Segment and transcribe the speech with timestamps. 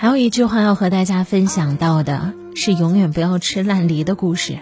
[0.00, 4.60] 还有一句话要和大家分享到的是，永远不要吃烂梨的故事。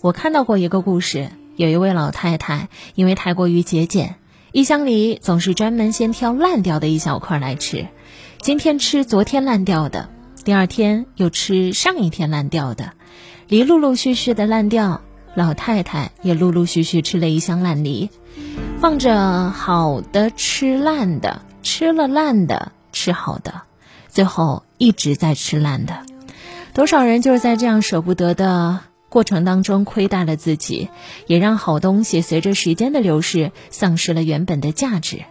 [0.00, 4.14] 我看到过一个故事，有一位老太太因为太过于节俭，
[4.52, 7.88] 一箱梨总是专门先挑烂掉的一小块来吃。
[8.40, 10.08] 今天吃昨天烂掉的，
[10.44, 12.92] 第二天又吃上一天烂掉的，
[13.48, 15.00] 梨陆陆续续的烂掉，
[15.34, 18.08] 老太太也陆陆续续吃了一箱烂梨，
[18.80, 23.62] 放着好的吃烂的，吃了烂的吃好的。
[24.08, 26.02] 最后一直在吃烂的，
[26.74, 30.88] 多少人就是在这样舍不得的过程当中亏待了自己，
[31.26, 35.22] 也让好东西随着时间的流逝丧失了原本的价值。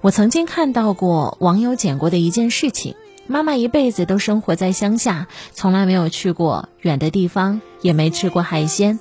[0.00, 2.94] 我曾经看到过网友讲过的一件事情：
[3.26, 8.98] 妈妈一辈子都生活在乡下，从来没有去过远的地方，也没吃过海鲜。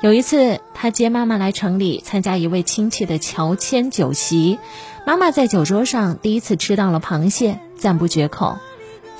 [0.00, 4.58] 有一次，他接妈妈来城里参加一位亲戚的乔迁酒席。
[5.06, 8.58] 妈妈在酒桌上第一次吃到了螃蟹，赞不绝口。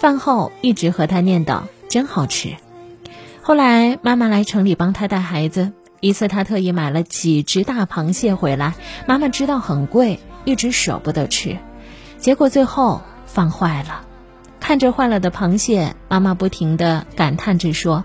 [0.02, 2.56] 饭后一直和他念叨：“真好吃。”
[3.41, 8.74] 后来妈妈来城里帮他带孩子，一次他特意买了几只大螃蟹回来。
[9.07, 11.57] 妈妈知道很贵，一直舍不得吃，
[12.18, 14.04] 结果最后放坏了。
[14.59, 18.02] 看着坏了的螃蟹，妈妈不停地感叹着说：“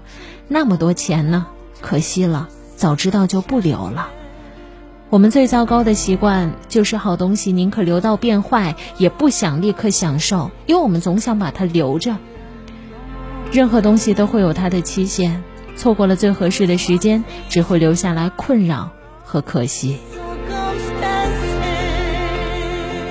[0.47, 1.47] 那么多钱呢，
[1.81, 4.09] 可惜了，早知道就不留了。”
[5.09, 12.17] 我们最糟糕的习惯就是好东西宁可留到变坏，也不想立刻享受，因为我们总想把它留着。
[13.49, 15.41] 任何东西都会有它的期限，
[15.77, 18.89] 错过了最合适的时间，只会留下来困扰
[19.23, 19.97] 和可惜。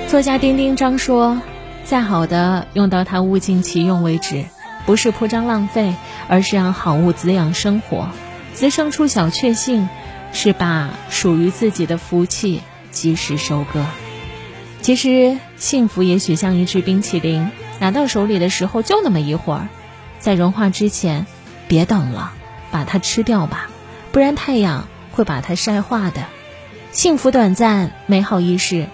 [0.07, 1.41] 作家丁丁张说
[1.83, 4.45] ：“再好的用到它物尽其用为止，
[4.85, 5.95] 不是铺张浪费，
[6.27, 8.07] 而是让好物滋养生活，
[8.53, 9.89] 滋生出小确幸。”
[10.39, 13.83] 是把属于自己的福气及时收割。
[14.83, 17.49] 其实幸福也许像一支冰淇淋，
[17.79, 19.67] 拿到手里的时候就那么一会儿，
[20.19, 21.25] 在融化之前，
[21.67, 22.33] 别等了，
[22.69, 23.71] 把它吃掉吧，
[24.11, 26.25] 不然太阳会把它晒化的。
[26.91, 28.85] 幸福短暂，美好易逝，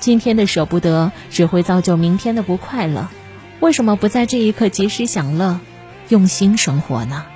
[0.00, 3.06] 今天的舍不得只会造就明天的不快乐。
[3.60, 5.60] 为什么不在这一刻及时享乐，
[6.08, 7.26] 用心生活呢？